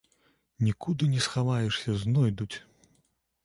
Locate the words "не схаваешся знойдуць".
1.15-2.53